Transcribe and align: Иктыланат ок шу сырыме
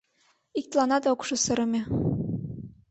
Иктыланат 0.59 1.03
ок 1.11 1.21
шу 1.27 1.35
сырыме 1.43 1.81